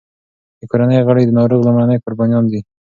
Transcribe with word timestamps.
د 0.59 0.61
کورنۍ 0.71 0.99
غړي 1.07 1.23
د 1.25 1.31
ناروغ 1.39 1.61
لومړني 1.63 1.97
قربانیان 2.05 2.45
دي. 2.51 2.61